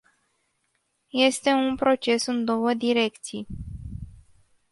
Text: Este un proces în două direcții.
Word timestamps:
Este 1.17 1.51
un 1.53 1.75
proces 1.77 2.25
în 2.25 2.45
două 2.45 2.73
direcții. 2.73 3.47